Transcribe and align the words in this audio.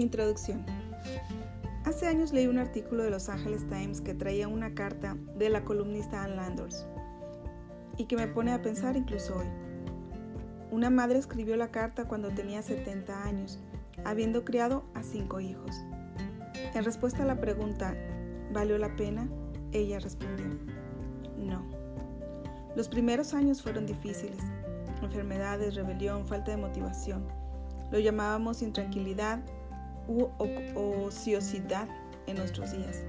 Introducción. 0.00 0.64
Hace 1.84 2.06
años 2.06 2.32
leí 2.32 2.46
un 2.46 2.56
artículo 2.56 3.02
de 3.02 3.10
Los 3.10 3.28
Angeles 3.28 3.68
Times 3.68 4.00
que 4.00 4.14
traía 4.14 4.48
una 4.48 4.74
carta 4.74 5.18
de 5.36 5.50
la 5.50 5.62
columnista 5.62 6.24
Ann 6.24 6.36
Landers 6.36 6.86
y 7.98 8.06
que 8.06 8.16
me 8.16 8.26
pone 8.26 8.52
a 8.52 8.62
pensar 8.62 8.96
incluso 8.96 9.36
hoy. 9.36 9.46
Una 10.70 10.88
madre 10.88 11.18
escribió 11.18 11.54
la 11.56 11.70
carta 11.70 12.08
cuando 12.08 12.30
tenía 12.30 12.62
70 12.62 13.24
años, 13.24 13.60
habiendo 14.04 14.42
criado 14.42 14.84
a 14.94 15.02
cinco 15.02 15.38
hijos. 15.38 15.76
En 16.74 16.82
respuesta 16.82 17.24
a 17.24 17.26
la 17.26 17.38
pregunta, 17.38 17.94
¿valió 18.54 18.78
la 18.78 18.96
pena? 18.96 19.28
Ella 19.72 19.98
respondió, 19.98 20.46
no. 21.36 21.62
Los 22.74 22.88
primeros 22.88 23.34
años 23.34 23.60
fueron 23.60 23.84
difíciles. 23.84 24.40
Enfermedades, 25.02 25.74
rebelión, 25.74 26.26
falta 26.26 26.52
de 26.52 26.56
motivación. 26.56 27.26
Lo 27.90 27.98
llamábamos 27.98 28.62
intranquilidad 28.62 29.40
u 30.10 30.28
ociosidad 30.74 31.88
en 32.26 32.36
nuestros 32.36 32.72
días. 32.72 33.04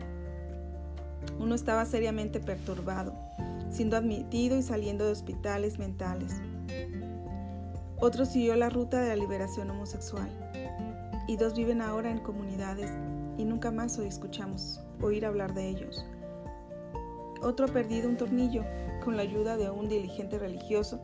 Uno 1.40 1.56
estaba 1.56 1.86
seriamente 1.86 2.40
perturbado, 2.40 3.14
siendo 3.72 3.98
admitido 3.98 4.58
y 4.58 4.62
saliendo 4.62 5.06
de 5.06 5.12
hospitales 5.12 5.80
mentales. 5.80 6.34
Otro 8.00 8.26
siguió 8.26 8.56
la 8.56 8.70
ruta 8.70 9.02
de 9.02 9.10
la 9.10 9.16
liberación 9.16 9.70
homosexual. 9.72 10.30
Y 11.28 11.38
dos 11.38 11.56
viven 11.56 11.82
ahora 11.82 12.12
en 12.12 12.20
comunidades 12.20 12.92
y 13.38 13.46
nunca 13.46 13.72
más 13.72 13.98
hoy 13.98 14.08
escuchamos 14.08 14.82
oír 15.02 15.26
hablar 15.26 15.54
de 15.54 15.70
ellos. 15.70 16.06
Otro 17.42 17.66
ha 17.66 17.70
perdido 17.70 18.10
un 18.10 18.18
tornillo 18.18 18.64
con 19.04 19.18
la 19.18 19.24
ayuda 19.24 19.58
de 19.58 19.70
un 19.70 19.88
diligente 19.88 20.38
religioso 20.38 21.00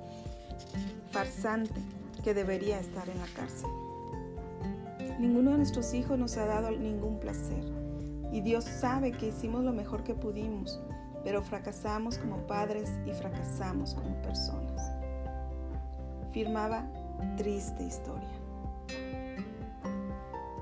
farsante 1.11 1.81
que 2.23 2.33
debería 2.33 2.79
estar 2.79 3.09
en 3.09 3.17
la 3.19 3.27
cárcel. 3.35 3.69
Ninguno 5.19 5.51
de 5.51 5.57
nuestros 5.57 5.95
hijos 5.95 6.19
nos 6.19 6.37
ha 6.37 6.45
dado 6.45 6.69
ningún 6.69 7.19
placer 7.19 7.63
y 8.31 8.41
Dios 8.41 8.65
sabe 8.65 9.11
que 9.11 9.29
hicimos 9.29 9.63
lo 9.63 9.73
mejor 9.73 10.03
que 10.03 10.13
pudimos, 10.13 10.79
pero 11.23 11.41
fracasamos 11.41 12.19
como 12.19 12.45
padres 12.45 12.91
y 13.07 13.13
fracasamos 13.13 13.95
como 13.95 14.21
personas. 14.21 14.79
Firmaba 16.31 16.85
triste 17.35 17.83
historia. 17.83 18.29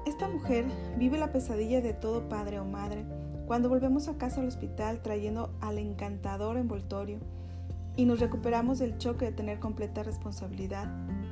Esta 0.06 0.30
mujer 0.30 0.64
vive 0.98 1.18
la 1.18 1.34
pesadilla 1.34 1.82
de 1.82 1.94
todo 1.94 2.30
padre 2.30 2.60
o 2.60 2.66
madre 2.66 3.04
cuando 3.48 3.68
volvemos 3.68 4.08
a 4.08 4.18
casa 4.18 4.40
al 4.40 4.48
hospital 4.48 5.02
trayendo 5.02 5.54
al 5.60 5.80
encantador 5.80 6.56
envoltorio 6.56 7.20
y 7.98 8.06
nos 8.06 8.22
recuperamos 8.22 8.80
del 8.80 8.98
choque 9.00 9.26
de 9.26 9.32
tener 9.34 9.60
completa 9.60 10.02
responsabilidad 10.04 10.88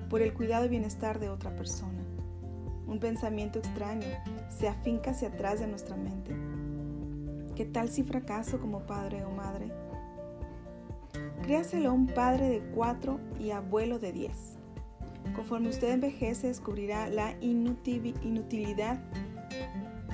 por 0.09 0.21
el 0.21 0.33
cuidado 0.33 0.65
y 0.65 0.69
bienestar 0.69 1.19
de 1.19 1.29
otra 1.29 1.55
persona 1.55 2.02
un 2.87 2.99
pensamiento 2.99 3.59
extraño 3.59 4.07
se 4.49 4.67
afinca 4.67 5.11
hacia 5.11 5.29
atrás 5.29 5.59
de 5.59 5.67
nuestra 5.67 5.95
mente. 5.95 6.35
¿Qué 7.55 7.65
tal 7.65 7.89
si 7.89 8.03
fracaso 8.03 8.59
como 8.59 8.81
padre 8.81 9.23
o 9.25 9.31
madre? 9.31 9.71
Créaselo 11.43 11.89
a 11.89 11.93
un 11.93 12.07
padre 12.07 12.49
de 12.49 12.61
cuatro 12.73 13.19
y 13.39 13.51
abuelo 13.51 13.99
de 13.99 14.11
diez. 14.11 14.57
Conforme 15.35 15.69
usted 15.69 15.91
envejece, 15.91 16.47
descubrirá 16.47 17.07
la 17.09 17.35
inutilidad 17.41 18.99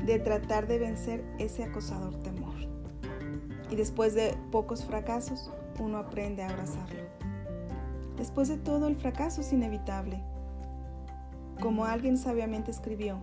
de 0.06 0.20
tratar 0.20 0.68
de 0.68 0.80
vencer 0.80 1.24
ese 1.40 1.64
acosador 1.64 2.16
temor. 2.22 2.56
Y 3.70 3.76
después 3.76 4.16
de 4.16 4.36
pocos 4.52 4.86
fracasos, 4.86 5.52
uno 5.80 5.98
aprende 5.98 6.44
a 6.44 6.50
abrazarlo. 6.50 7.04
Después 8.18 8.48
de 8.50 8.58
todo, 8.58 8.88
el 8.88 8.96
fracaso 8.96 9.42
es 9.42 9.54
inevitable 9.54 10.22
como 11.60 11.86
alguien 11.86 12.18
sabiamente 12.18 12.72
escribió, 12.72 13.20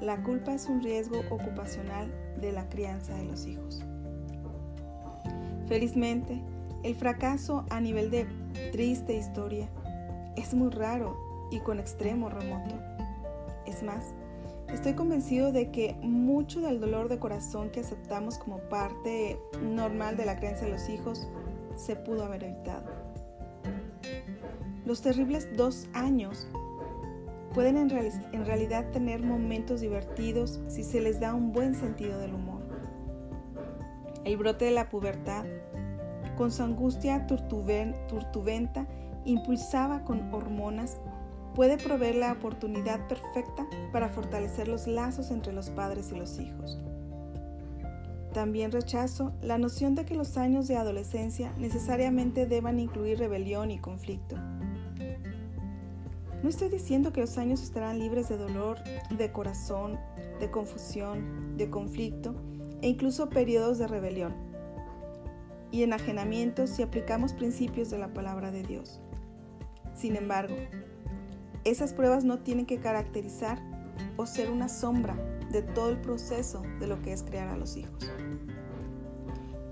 la 0.00 0.22
culpa 0.22 0.54
es 0.54 0.68
un 0.68 0.82
riesgo 0.82 1.20
ocupacional 1.30 2.12
de 2.40 2.52
la 2.52 2.68
crianza 2.68 3.14
de 3.14 3.24
los 3.24 3.46
hijos. 3.46 3.82
Felizmente, 5.66 6.42
el 6.82 6.94
fracaso 6.94 7.64
a 7.70 7.80
nivel 7.80 8.10
de 8.10 8.26
triste 8.72 9.16
historia 9.16 9.68
es 10.36 10.52
muy 10.52 10.70
raro 10.70 11.16
y 11.50 11.60
con 11.60 11.78
extremo 11.78 12.28
remoto. 12.28 12.74
Es 13.66 13.82
más, 13.82 14.14
estoy 14.68 14.94
convencido 14.94 15.52
de 15.52 15.70
que 15.70 15.96
mucho 16.02 16.60
del 16.60 16.80
dolor 16.80 17.08
de 17.08 17.18
corazón 17.18 17.70
que 17.70 17.80
aceptamos 17.80 18.38
como 18.38 18.58
parte 18.68 19.40
normal 19.62 20.16
de 20.16 20.26
la 20.26 20.36
crianza 20.36 20.66
de 20.66 20.72
los 20.72 20.88
hijos 20.88 21.28
se 21.74 21.96
pudo 21.96 22.24
haber 22.24 22.44
evitado. 22.44 22.84
Los 24.84 25.00
terribles 25.00 25.48
dos 25.56 25.88
años 25.94 26.46
pueden 27.54 27.76
en, 27.76 28.44
realidad 28.44 28.90
tener 28.90 29.22
momentos 29.22 29.80
divertidos 29.80 30.60
si 30.66 30.82
se 30.82 31.00
les 31.00 31.20
da 31.20 31.34
un 31.34 31.52
buen 31.52 31.74
sentido 31.74 32.18
del 32.18 32.34
humor. 32.34 32.62
El 34.24 34.36
brote 34.36 34.64
de 34.64 34.70
la 34.72 34.88
pubertad, 34.88 35.44
con 36.36 36.50
su 36.50 36.64
angustia 36.64 37.26
turtubenta, 37.28 38.86
impulsada 39.24 40.04
con 40.04 40.34
hormonas, 40.34 41.00
puede 41.54 41.78
proveer 41.78 42.16
la 42.16 42.32
oportunidad 42.32 43.06
perfecta 43.06 43.64
para 43.92 44.08
fortalecer 44.08 44.66
los 44.66 44.88
lazos 44.88 45.30
entre 45.30 45.52
los 45.52 45.70
padres 45.70 46.10
y 46.10 46.16
los 46.16 46.40
hijos. 46.40 46.80
También 48.32 48.72
rechazo 48.72 49.32
la 49.40 49.58
noción 49.58 49.94
de 49.94 50.04
que 50.04 50.16
los 50.16 50.36
años 50.36 50.66
de 50.66 50.76
adolescencia 50.76 51.52
necesariamente 51.56 52.46
deban 52.46 52.80
incluir 52.80 53.20
rebelión 53.20 53.70
y 53.70 53.78
conflicto. 53.78 54.34
No 56.44 56.50
estoy 56.50 56.68
diciendo 56.68 57.10
que 57.10 57.22
los 57.22 57.38
años 57.38 57.62
estarán 57.62 57.98
libres 57.98 58.28
de 58.28 58.36
dolor, 58.36 58.76
de 59.08 59.32
corazón, 59.32 59.98
de 60.40 60.50
confusión, 60.50 61.56
de 61.56 61.70
conflicto 61.70 62.34
e 62.82 62.88
incluso 62.88 63.30
periodos 63.30 63.78
de 63.78 63.86
rebelión 63.86 64.34
y 65.70 65.84
enajenamiento 65.84 66.66
si 66.66 66.82
aplicamos 66.82 67.32
principios 67.32 67.88
de 67.88 67.96
la 67.96 68.12
palabra 68.12 68.50
de 68.50 68.62
Dios. 68.62 69.00
Sin 69.94 70.16
embargo, 70.16 70.54
esas 71.64 71.94
pruebas 71.94 72.24
no 72.24 72.40
tienen 72.40 72.66
que 72.66 72.78
caracterizar 72.78 73.58
o 74.18 74.26
ser 74.26 74.50
una 74.50 74.68
sombra 74.68 75.16
de 75.50 75.62
todo 75.62 75.88
el 75.88 76.00
proceso 76.02 76.60
de 76.78 76.86
lo 76.86 77.00
que 77.00 77.14
es 77.14 77.22
crear 77.22 77.48
a 77.48 77.56
los 77.56 77.74
hijos. 77.78 78.12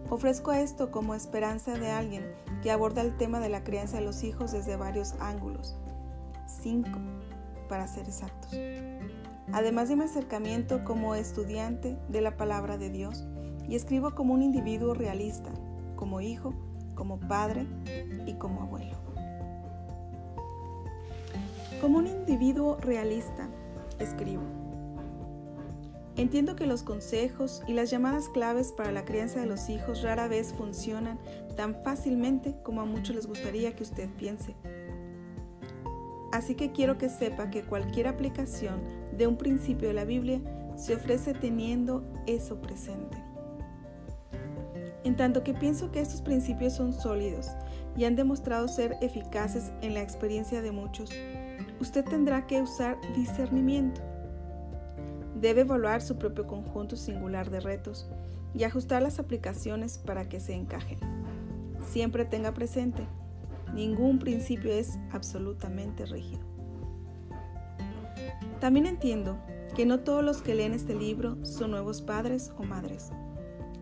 Ofrezco 0.09 0.53
esto 0.53 0.91
como 0.91 1.15
esperanza 1.15 1.75
de 1.75 1.91
alguien 1.91 2.25
que 2.63 2.71
aborda 2.71 3.03
el 3.03 3.15
tema 3.19 3.41
de 3.41 3.51
la 3.51 3.63
crianza 3.63 3.99
de 3.99 4.07
los 4.07 4.25
hijos 4.25 4.53
desde 4.53 4.77
varios 4.77 5.13
ángulos 5.21 5.77
5 6.63 6.89
para 7.69 7.87
ser 7.87 8.07
exactos. 8.07 8.57
Además 9.53 9.89
de 9.89 9.97
mi 9.97 10.05
acercamiento 10.05 10.85
como 10.85 11.15
estudiante 11.15 11.99
de 12.09 12.21
la 12.21 12.37
palabra 12.37 12.79
de 12.79 12.91
Dios 12.91 13.25
y 13.69 13.77
escribo 13.77 14.15
como 14.15 14.35
un 14.35 14.43
individuo 14.43 14.95
realista, 14.95 15.51
como 15.97 16.21
hijo, 16.21 16.55
como 16.95 17.19
padre 17.21 17.67
y 18.27 18.35
como 18.35 18.63
abuelo. 18.63 18.97
Como 21.81 21.99
un 21.99 22.07
individuo 22.07 22.77
realista, 22.81 23.49
escribo. 23.99 24.43
Entiendo 26.17 26.57
que 26.57 26.67
los 26.67 26.83
consejos 26.83 27.63
y 27.67 27.73
las 27.73 27.91
llamadas 27.91 28.29
claves 28.29 28.73
para 28.73 28.93
la 28.93 29.05
crianza 29.05 29.41
de 29.41 29.47
los 29.47 29.71
hijos 29.71 30.03
rara 30.03 30.29
vez 30.29 30.53
funcionan 30.53 31.19
tan 31.57 31.75
fácilmente 31.75 32.55
como 32.63 32.83
a 32.83 32.85
muchos 32.85 33.17
les 33.17 33.27
gustaría 33.27 33.75
que 33.75 33.83
usted 33.83 34.11
piense. 34.11 34.55
Así 36.33 36.55
que 36.55 36.73
quiero 36.73 36.97
que 36.97 37.11
sepa 37.11 37.51
que 37.51 37.63
cualquier 37.63 38.09
aplicación 38.09 38.81
de 39.17 39.27
un 39.27 39.37
principio 39.37 39.87
de 39.89 39.95
la 39.95 40.05
Biblia 40.05 40.41
se 40.77 40.95
ofrece 40.95 41.35
teniendo 41.35 42.03
eso 42.27 42.61
presente. 42.61 43.23
En 45.05 45.15
tanto 45.15 45.45
que 45.45 45.53
pienso 45.53 45.93
que 45.93 46.01
estos 46.01 46.23
principios 46.23 46.73
son 46.73 46.95
sólidos 46.95 47.51
y 47.97 48.05
han 48.05 48.17
demostrado 48.17 48.67
ser 48.67 48.97
eficaces 49.03 49.73
en 49.83 49.93
la 49.93 50.01
experiencia 50.01 50.63
de 50.63 50.73
muchos, 50.73 51.11
usted 51.81 52.05
tendrá 52.05 52.47
que 52.47 52.63
usar 52.63 52.97
discernimiento. 53.15 54.01
Debe 55.39 55.63
evaluar 55.63 56.01
su 56.01 56.17
propio 56.17 56.47
conjunto 56.47 56.97
singular 56.97 57.51
de 57.51 57.61
retos 57.61 58.09
y 58.55 58.65
ajustar 58.65 59.03
las 59.03 59.19
aplicaciones 59.19 59.99
para 59.99 60.29
que 60.29 60.41
se 60.41 60.55
encajen. 60.55 60.99
Siempre 61.91 62.25
tenga 62.25 62.55
presente 62.55 63.07
Ningún 63.75 64.19
principio 64.19 64.73
es 64.73 64.99
absolutamente 65.11 66.05
rígido. 66.07 66.43
También 68.61 68.87
entiendo 68.87 69.39
que 69.75 69.87
no 69.87 70.01
todos 70.01 70.23
los 70.23 70.43
que 70.43 70.55
leen 70.55 70.75
este 70.75 70.95
libro 70.95 71.43
son 71.45 71.71
nuevos 71.71 72.03
padres 72.03 72.53
o 72.59 72.63
madres. 72.65 73.11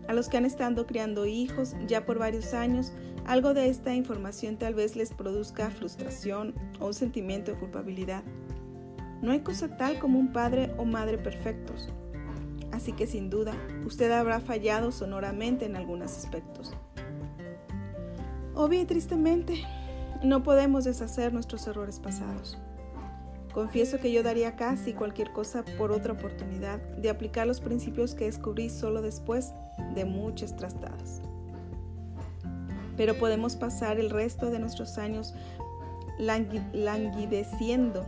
A 0.07 0.13
los 0.13 0.29
que 0.29 0.37
han 0.37 0.45
estado 0.45 0.87
criando 0.87 1.25
hijos 1.25 1.75
ya 1.87 2.05
por 2.05 2.17
varios 2.17 2.53
años, 2.53 2.93
algo 3.25 3.53
de 3.53 3.69
esta 3.69 3.93
información 3.93 4.57
tal 4.57 4.73
vez 4.73 4.95
les 4.95 5.13
produzca 5.13 5.69
frustración 5.69 6.55
o 6.79 6.87
un 6.87 6.93
sentimiento 6.93 7.51
de 7.51 7.59
culpabilidad. 7.59 8.23
No 9.21 9.31
hay 9.31 9.41
cosa 9.41 9.77
tal 9.77 9.99
como 9.99 10.17
un 10.17 10.33
padre 10.33 10.73
o 10.77 10.85
madre 10.85 11.17
perfectos. 11.17 11.89
Así 12.71 12.93
que 12.93 13.05
sin 13.05 13.29
duda, 13.29 13.53
usted 13.85 14.11
habrá 14.11 14.39
fallado 14.39 14.91
sonoramente 14.91 15.65
en 15.65 15.75
algunos 15.75 16.17
aspectos. 16.17 16.73
Obvio 18.55 18.81
y 18.81 18.85
tristemente, 18.85 19.63
no 20.23 20.43
podemos 20.43 20.83
deshacer 20.83 21.33
nuestros 21.33 21.65
errores 21.67 21.99
pasados. 21.99 22.57
Confieso 23.53 23.99
que 23.99 24.11
yo 24.11 24.23
daría 24.23 24.55
casi 24.55 24.93
cualquier 24.93 25.33
cosa 25.33 25.65
por 25.77 25.91
otra 25.91 26.13
oportunidad 26.13 26.79
de 26.79 27.09
aplicar 27.09 27.47
los 27.47 27.59
principios 27.59 28.15
que 28.15 28.25
descubrí 28.25 28.69
solo 28.69 29.01
después 29.01 29.53
de 29.93 30.05
muchas 30.05 30.55
trastadas. 30.55 31.21
Pero 32.95 33.17
podemos 33.17 33.55
pasar 33.55 33.99
el 33.99 34.09
resto 34.09 34.51
de 34.51 34.59
nuestros 34.59 34.97
años 34.97 35.33
languideciendo 36.19 38.05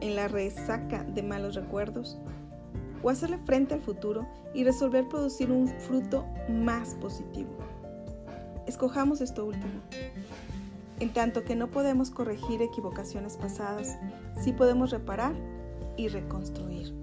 en 0.00 0.14
la 0.14 0.28
resaca 0.28 1.02
de 1.04 1.22
malos 1.22 1.54
recuerdos 1.54 2.18
o 3.02 3.10
hacerle 3.10 3.38
frente 3.38 3.74
al 3.74 3.80
futuro 3.80 4.26
y 4.54 4.62
resolver 4.64 5.08
producir 5.08 5.50
un 5.50 5.68
fruto 5.68 6.26
más 6.48 6.94
positivo. 6.94 7.50
Escojamos 8.66 9.20
esto 9.20 9.46
último. 9.46 9.80
En 10.98 11.12
tanto 11.12 11.44
que 11.44 11.56
no 11.56 11.70
podemos 11.70 12.10
corregir 12.10 12.62
equivocaciones 12.62 13.36
pasadas, 13.36 13.98
sí 14.40 14.52
podemos 14.52 14.90
reparar 14.90 15.34
y 15.96 16.08
reconstruir. 16.08 16.94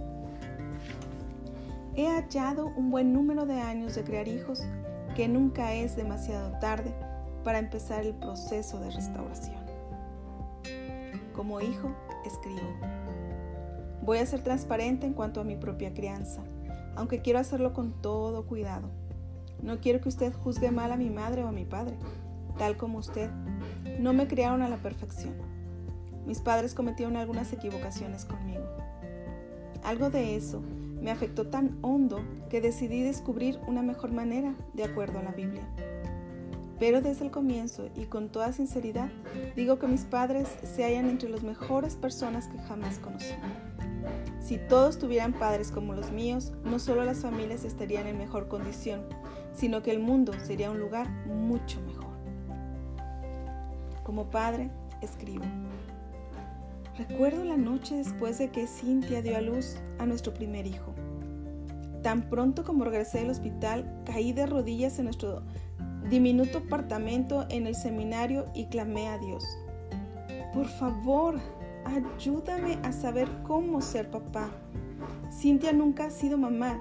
He 1.96 2.08
hallado 2.08 2.68
un 2.76 2.90
buen 2.90 3.14
número 3.14 3.46
de 3.46 3.60
años 3.60 3.94
de 3.94 4.04
crear 4.04 4.28
hijos 4.28 4.64
que 5.16 5.28
nunca 5.28 5.74
es 5.76 5.96
demasiado 5.96 6.58
tarde 6.60 6.92
para 7.44 7.60
empezar 7.60 8.04
el 8.04 8.16
proceso 8.16 8.80
de 8.80 8.90
restauración. 8.90 9.62
Como 11.36 11.62
hijo, 11.62 11.92
escribo. 12.26 12.74
Voy 14.02 14.18
a 14.18 14.26
ser 14.26 14.42
transparente 14.42 15.06
en 15.06 15.14
cuanto 15.14 15.40
a 15.40 15.44
mi 15.44 15.56
propia 15.56 15.94
crianza, 15.94 16.42
aunque 16.96 17.22
quiero 17.22 17.38
hacerlo 17.38 17.74
con 17.74 18.02
todo 18.02 18.48
cuidado. 18.48 18.90
No 19.62 19.80
quiero 19.80 20.02
que 20.02 20.10
usted 20.10 20.34
juzgue 20.34 20.72
mal 20.72 20.92
a 20.92 20.98
mi 20.98 21.12
madre 21.12 21.44
o 21.44 21.48
a 21.48 21.52
mi 21.52 21.64
padre, 21.64 21.96
tal 22.58 22.76
como 22.76 22.98
usted 22.98 23.30
no 24.00 24.14
me 24.14 24.28
criaron 24.28 24.62
a 24.62 24.70
la 24.70 24.78
perfección. 24.78 25.34
Mis 26.26 26.40
padres 26.40 26.74
cometieron 26.74 27.18
algunas 27.18 27.52
equivocaciones 27.52 28.26
conmigo. 28.26 28.64
Algo 29.84 30.10
de 30.10 30.36
eso 30.36 30.62
me 31.02 31.12
afectó 31.12 31.48
tan 31.48 31.78
hondo 31.82 32.22
que 32.50 32.62
decidí 32.62 33.02
descubrir 33.04 33.60
una 33.68 33.82
mejor 33.82 34.12
manera 34.12 34.56
de 34.74 34.86
acuerdo 34.86 35.20
a 35.20 35.24
la 35.24 35.32
Biblia. 35.32 35.68
Pero 36.80 37.02
desde 37.02 37.26
el 37.26 37.32
comienzo 37.32 37.90
y 37.96 38.06
con 38.06 38.30
toda 38.30 38.54
sinceridad 38.54 39.10
digo 39.56 39.80
que 39.80 39.88
mis 39.88 40.06
padres 40.06 40.48
se 40.64 40.84
hallan 40.84 41.10
entre 41.10 41.30
las 41.30 41.44
mejores 41.44 41.96
personas 41.96 42.48
que 42.48 42.58
jamás 42.60 43.00
conocí. 43.00 43.34
Si 44.42 44.58
todos 44.58 44.98
tuvieran 44.98 45.34
padres 45.34 45.72
como 45.72 45.94
los 45.94 46.12
míos, 46.12 46.52
no 46.64 46.80
solo 46.80 47.06
las 47.06 47.20
familias 47.20 47.64
estarían 47.64 48.08
en 48.08 48.18
mejor 48.18 48.48
condición, 48.48 49.02
sino 49.54 49.82
que 49.82 49.92
el 49.92 50.00
mundo 50.00 50.34
sería 50.44 50.72
un 50.72 50.80
lugar 50.80 51.10
mucho 51.26 51.80
mejor. 51.82 52.13
Como 54.04 54.30
padre, 54.30 54.70
escribo. 55.02 55.46
Recuerdo 56.98 57.44
la 57.44 57.58
noche 57.58 57.96
después 57.96 58.38
de 58.38 58.50
que 58.50 58.68
Cintia 58.68 59.22
dio 59.22 59.36
a 59.36 59.42
luz 59.42 59.78
a 59.98 60.06
nuestro 60.06 60.34
primer 60.34 60.68
hijo. 60.68 60.94
Tan 62.04 62.30
pronto 62.30 62.64
como 62.64 62.84
regresé 62.84 63.20
del 63.20 63.32
hospital, 63.32 64.02
caí 64.06 64.34
de 64.34 64.46
rodillas 64.46 65.00
en 65.00 65.06
nuestro 65.06 65.42
diminuto 66.10 66.60
apartamento 66.60 67.46
en 67.50 67.66
el 67.66 67.76
seminario 67.76 68.46
y 68.54 68.66
clamé 68.66 69.08
a 69.08 69.18
Dios. 69.18 69.44
Por 70.54 70.68
favor, 70.68 71.40
ayúdame 71.86 72.78
a 72.84 72.92
saber 72.92 73.28
cómo 73.44 73.82
ser 73.82 74.12
papá. 74.12 74.52
Cintia 75.32 75.74
nunca 75.74 76.06
ha 76.06 76.12
sido 76.12 76.38
mamá. 76.38 76.80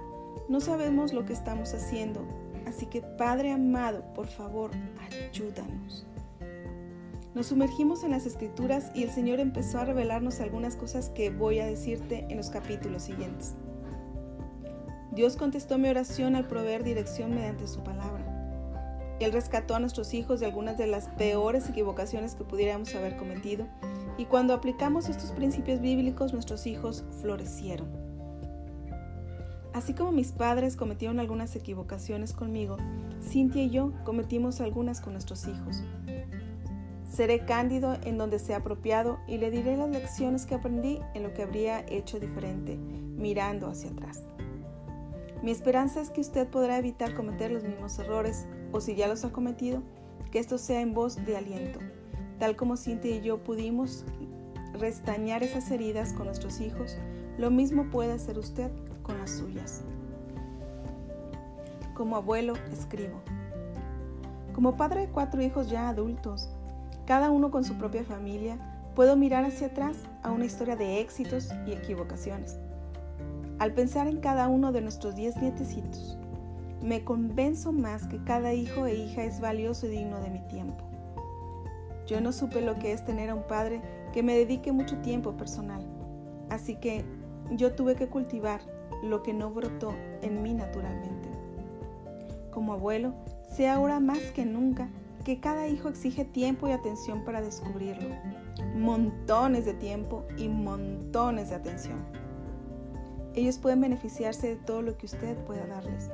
No 0.49 0.61
sabemos 0.61 1.15
lo 1.15 1.25
que 1.25 1.33
estamos 1.33 1.73
haciendo. 1.73 2.21
Así 2.67 2.87
que 2.87 3.01
Padre 3.01 3.53
amado, 3.53 4.05
por 4.15 4.27
favor, 4.27 4.71
ayúdanos. 5.31 6.07
Nos 7.35 7.47
sumergimos 7.47 8.05
en 8.05 8.11
las 8.11 8.27
escrituras 8.27 8.91
y 8.95 9.05
el 9.05 9.11
Señor 9.11 9.41
empezó 9.41 9.79
a 9.79 9.87
revelarnos 9.87 10.41
algunas 10.41 10.77
cosas 10.77 11.09
que 11.09 11.31
voy 11.31 11.61
a 11.61 11.67
decirte 11.67 12.27
en 12.29 12.37
los 12.37 12.51
capítulos 12.51 13.05
siguientes. 13.05 13.55
Dios 15.13 15.37
contestó 15.37 15.79
mi 15.79 15.89
oración 15.89 16.37
al 16.37 16.47
proveer 16.47 16.85
dirección 16.85 17.35
mediante 17.35 17.69
su 17.69 17.83
palabra. 17.83 18.29
Él 19.19 19.33
rescató 19.33 19.75
a 19.75 19.81
nuestros 19.81 20.13
hijos 20.13 20.41
de 20.41 20.47
algunas 20.47 20.77
de 20.77 20.87
las 20.87 21.09
peores 21.09 21.69
equivocaciones 21.69 22.35
que 22.35 22.45
pudiéramos 22.45 22.95
haber 22.95 23.17
cometido 23.17 23.67
y 24.19 24.27
cuando 24.27 24.53
aplicamos 24.53 25.09
estos 25.09 25.31
principios 25.33 25.81
bíblicos 25.81 26.35
nuestros 26.35 26.67
hijos 26.67 27.05
florecieron. 27.21 27.89
Así 29.73 29.95
como 29.95 30.13
mis 30.13 30.33
padres 30.33 30.77
cometieron 30.77 31.19
algunas 31.19 31.57
equivocaciones 31.57 32.35
conmigo, 32.35 32.77
Cintia 33.23 33.63
y 33.63 33.71
yo 33.71 33.93
cometimos 34.05 34.61
algunas 34.61 35.01
con 35.01 35.15
nuestros 35.15 35.47
hijos. 35.47 35.83
Seré 37.13 37.45
cándido 37.45 37.99
en 38.05 38.17
donde 38.17 38.39
sea 38.39 38.59
apropiado 38.59 39.19
y 39.27 39.37
le 39.37 39.51
diré 39.51 39.77
las 39.77 39.91
lecciones 39.91 40.47
que 40.47 40.55
aprendí 40.55 40.99
en 41.13 41.23
lo 41.23 41.35
que 41.35 41.43
habría 41.43 41.85
hecho 41.87 42.19
diferente, 42.19 42.79
mirando 42.79 43.69
hacia 43.69 43.91
atrás. 43.91 44.23
Mi 45.43 45.51
esperanza 45.51 46.01
es 46.01 46.09
que 46.09 46.23
usted 46.23 46.49
podrá 46.49 46.79
evitar 46.79 47.15
cometer 47.15 47.53
los 47.53 47.65
mismos 47.65 47.99
errores, 47.99 48.47
o 48.73 48.81
si 48.81 48.95
ya 48.95 49.09
los 49.09 49.27
ha 49.27 49.31
cometido, 49.31 49.83
que 50.31 50.39
esto 50.39 50.57
sea 50.57 50.81
en 50.81 50.95
voz 50.95 51.17
de 51.27 51.37
aliento, 51.37 51.81
tal 52.39 52.57
como 52.57 52.79
Cintia 52.79 53.15
y 53.15 53.21
yo 53.21 53.45
pudimos 53.45 54.07
restañar 54.73 55.43
esas 55.43 55.71
heridas 55.71 56.15
con 56.15 56.25
nuestros 56.29 56.63
hijos, 56.63 56.97
lo 57.37 57.51
mismo 57.51 57.91
puede 57.91 58.13
hacer 58.13 58.39
usted 58.39 58.71
con 59.03 59.19
las 59.19 59.33
suyas. 59.33 59.83
Como 61.93 62.17
abuelo, 62.17 62.55
escribo. 62.73 63.21
Como 64.55 64.79
padre 64.79 65.03
de 65.03 65.09
cuatro 65.09 65.43
hijos 65.43 65.69
ya 65.69 65.91
adultos, 65.91 66.49
cada 67.07 67.31
uno 67.31 67.51
con 67.51 67.65
su 67.65 67.75
propia 67.77 68.05
familia, 68.05 68.59
puedo 68.95 69.17
mirar 69.17 69.45
hacia 69.45 69.69
atrás 69.69 69.97
a 70.23 70.31
una 70.31 70.45
historia 70.45 70.77
de 70.77 71.01
éxitos 71.01 71.51
y 71.67 71.73
equivocaciones. 71.73 72.59
Al 73.59 73.73
pensar 73.73 74.07
en 74.07 74.21
cada 74.21 74.49
uno 74.49 74.73
de 74.73 74.81
nuestros 74.81 75.15
diez 75.15 75.37
nietecitos, 75.37 76.17
me 76.83 77.05
convenzo 77.05 77.73
más 77.73 78.07
que 78.07 78.23
cada 78.25 78.55
hijo 78.55 78.87
e 78.87 78.95
hija 78.95 79.25
es 79.25 79.41
valioso 79.41 79.87
y 79.87 79.91
digno 79.91 80.21
de 80.21 80.31
mi 80.31 80.41
tiempo. 80.49 80.85
Yo 82.07 82.21
no 82.21 82.33
supe 82.33 82.61
lo 82.61 82.79
que 82.79 82.93
es 82.93 83.05
tener 83.05 83.31
a 83.31 83.35
un 83.35 83.45
padre 83.45 83.81
que 84.13 84.23
me 84.23 84.37
dedique 84.37 84.73
mucho 84.73 84.99
tiempo 84.99 85.37
personal, 85.37 85.83
así 86.51 86.77
que 86.77 87.05
yo 87.53 87.73
tuve 87.75 87.95
que 87.95 88.09
cultivar 88.09 88.61
lo 89.03 89.23
que 89.23 89.33
no 89.33 89.51
brotó 89.51 89.95
en 90.23 90.43
mí 90.43 90.55
naturalmente. 90.55 91.29
Como 92.51 92.73
abuelo, 92.73 93.15
sé 93.51 93.69
ahora 93.69 94.01
más 94.01 94.21
que 94.35 94.45
nunca 94.45 94.89
que 95.25 95.41
cada 95.41 95.69
hijo 95.69 95.89
exige 95.89 96.25
tiempo 96.25 96.69
y 96.69 96.73
atención 96.73 97.25
para 97.25 97.41
descubrirlo. 97.41 98.15
Montones 98.77 99.65
de 99.65 99.75
tiempo 99.75 100.25
y 100.37 100.49
montones 100.49 101.51
de 101.51 101.57
atención. 101.57 101.99
Ellos 103.35 103.59
pueden 103.59 103.81
beneficiarse 103.81 104.49
de 104.49 104.57
todo 104.57 104.83
lo 104.83 104.99
que 104.99 105.07
usted 105.07 105.37
pueda 105.45 105.67
darles. 105.67 106.11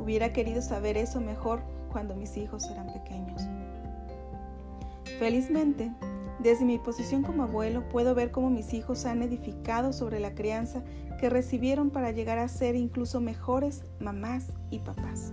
Hubiera 0.00 0.32
querido 0.32 0.62
saber 0.62 0.96
eso 0.96 1.20
mejor 1.20 1.60
cuando 1.92 2.14
mis 2.14 2.36
hijos 2.36 2.70
eran 2.70 2.92
pequeños. 2.92 3.42
Felizmente, 5.18 5.92
desde 6.38 6.64
mi 6.64 6.78
posición 6.78 7.22
como 7.22 7.42
abuelo 7.42 7.88
puedo 7.88 8.14
ver 8.14 8.30
cómo 8.30 8.48
mis 8.48 8.72
hijos 8.72 9.04
han 9.04 9.22
edificado 9.22 9.92
sobre 9.92 10.20
la 10.20 10.34
crianza 10.34 10.84
que 11.18 11.28
recibieron 11.28 11.90
para 11.90 12.12
llegar 12.12 12.38
a 12.38 12.48
ser 12.48 12.76
incluso 12.76 13.20
mejores 13.20 13.84
mamás 13.98 14.52
y 14.70 14.78
papás. 14.78 15.32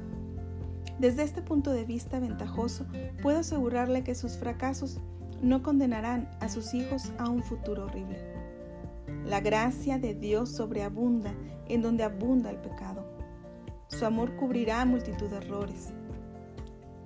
Desde 0.99 1.23
este 1.23 1.41
punto 1.41 1.71
de 1.71 1.83
vista 1.83 2.19
ventajoso, 2.19 2.85
puedo 3.21 3.39
asegurarle 3.39 4.03
que 4.03 4.15
sus 4.15 4.37
fracasos 4.37 5.01
no 5.41 5.61
condenarán 5.61 6.29
a 6.39 6.47
sus 6.47 6.73
hijos 6.73 7.11
a 7.17 7.29
un 7.29 7.43
futuro 7.43 7.85
horrible. 7.85 8.17
La 9.25 9.41
gracia 9.41 9.99
de 9.99 10.13
Dios 10.13 10.49
sobreabunda 10.49 11.33
en 11.67 11.81
donde 11.81 12.03
abunda 12.03 12.49
el 12.49 12.57
pecado. 12.57 13.05
Su 13.87 14.05
amor 14.05 14.35
cubrirá 14.37 14.85
multitud 14.85 15.27
de 15.29 15.37
errores. 15.37 15.93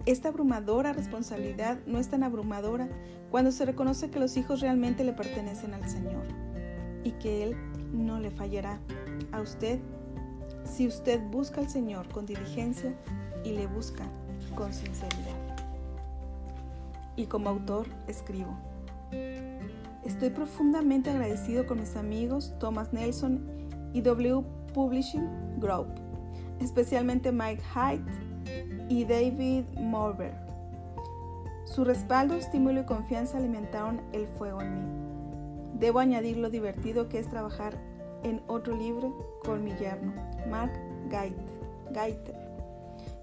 Esta 0.05 0.29
abrumadora 0.29 0.93
responsabilidad 0.93 1.79
no 1.85 1.99
es 1.99 2.09
tan 2.09 2.23
abrumadora 2.23 2.89
cuando 3.31 3.51
se 3.51 3.65
reconoce 3.65 4.09
que 4.09 4.19
los 4.19 4.37
hijos 4.37 4.61
realmente 4.61 5.03
le 5.03 5.13
pertenecen 5.13 5.73
al 5.73 5.89
Señor 5.89 6.25
y 7.03 7.11
que 7.13 7.43
Él 7.43 7.55
no 7.91 8.19
le 8.19 8.31
fallará 8.31 8.79
a 9.31 9.41
usted 9.41 9.79
si 10.63 10.87
usted 10.87 11.21
busca 11.29 11.61
al 11.61 11.69
Señor 11.69 12.09
con 12.09 12.25
diligencia 12.25 12.95
y 13.43 13.51
le 13.51 13.67
busca 13.67 14.03
con 14.55 14.73
sinceridad. 14.73 15.35
Y 17.15 17.25
como 17.25 17.49
autor 17.49 17.87
escribo, 18.07 18.55
estoy 20.05 20.29
profundamente 20.29 21.09
agradecido 21.09 21.65
con 21.65 21.79
mis 21.79 21.95
amigos 21.95 22.53
Thomas 22.59 22.93
Nelson 22.93 23.41
y 23.93 24.01
W 24.01 24.43
Publishing 24.73 25.59
Group, 25.59 25.87
especialmente 26.59 27.31
Mike 27.31 27.61
Hyde 27.73 28.03
y 28.89 29.05
David 29.05 29.65
Morber. 29.77 30.33
Su 31.65 31.83
respaldo, 31.83 32.35
estímulo 32.35 32.81
y 32.81 32.85
confianza 32.85 33.37
alimentaron 33.37 34.01
el 34.11 34.27
fuego 34.27 34.61
en 34.61 34.73
mí. 34.73 35.79
Debo 35.79 35.99
añadir 35.99 36.37
lo 36.37 36.49
divertido 36.49 37.09
que 37.09 37.19
es 37.19 37.29
trabajar 37.29 37.77
en 38.23 38.41
otro 38.47 38.75
libro 38.75 39.39
con 39.43 39.63
mi 39.63 39.71
yerno, 39.75 40.13
Mark 40.49 40.71
Gaiter 41.09 42.48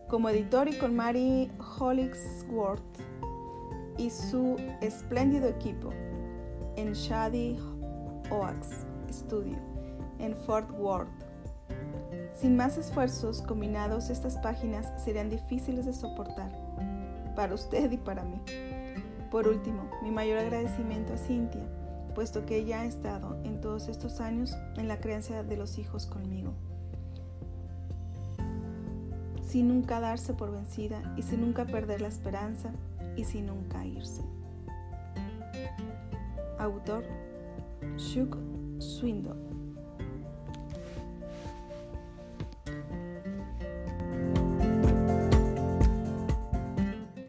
como 0.08 0.28
editor 0.28 0.68
y 0.68 0.78
con 0.78 0.94
Mary 0.94 1.50
Hollingsworth 1.78 2.82
y 3.98 4.10
su 4.10 4.56
espléndido 4.80 5.48
equipo 5.48 5.90
en 6.76 6.92
Shady 6.92 7.58
Oaks 8.30 8.86
Studio 9.10 9.56
en 10.18 10.34
Fort 10.34 10.70
Worth. 10.78 11.08
Sin 12.34 12.56
más 12.56 12.76
esfuerzos 12.76 13.42
combinados, 13.42 14.10
estas 14.10 14.36
páginas 14.38 14.92
serían 15.02 15.30
difíciles 15.30 15.86
de 15.86 15.92
soportar, 15.92 16.52
para 17.34 17.54
usted 17.54 17.90
y 17.90 17.96
para 17.96 18.22
mí. 18.22 18.40
Por 19.30 19.48
último, 19.48 19.90
mi 20.02 20.10
mayor 20.10 20.38
agradecimiento 20.38 21.14
a 21.14 21.18
Cintia, 21.18 21.66
puesto 22.14 22.44
que 22.46 22.56
ella 22.58 22.80
ha 22.80 22.84
estado 22.84 23.38
en 23.44 23.60
todos 23.60 23.88
estos 23.88 24.20
años 24.20 24.56
en 24.76 24.88
la 24.88 25.00
creencia 25.00 25.42
de 25.42 25.56
los 25.56 25.78
hijos 25.78 26.06
conmigo. 26.06 26.52
Sin 29.56 29.68
nunca 29.68 30.00
darse 30.00 30.34
por 30.34 30.52
vencida 30.52 31.00
y 31.16 31.22
sin 31.22 31.40
nunca 31.40 31.64
perder 31.64 32.02
la 32.02 32.08
esperanza 32.08 32.72
y 33.16 33.24
sin 33.24 33.46
nunca 33.46 33.86
irse. 33.86 34.20
Autor 36.58 37.04
Shuk 37.96 38.36
Swindoll 38.78 39.45